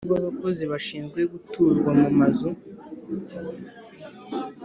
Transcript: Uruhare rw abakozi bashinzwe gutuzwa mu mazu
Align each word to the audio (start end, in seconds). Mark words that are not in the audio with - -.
Uruhare 0.03 0.15
rw 0.19 0.21
abakozi 0.23 0.63
bashinzwe 0.71 1.19
gutuzwa 1.31 1.91
mu 2.01 2.09
mazu 2.19 2.49